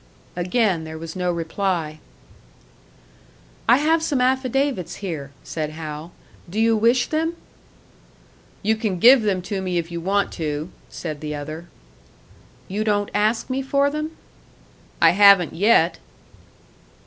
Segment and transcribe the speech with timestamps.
[0.35, 1.99] Again there was no reply.
[3.69, 6.11] "I have some affidavits here," said Hal.
[6.49, 7.35] "Do you wish them?"
[8.63, 11.67] "You can give them to me if you want to," said the other.
[12.67, 14.17] "You don't ask me for them?"
[14.99, 15.99] "I haven't yet."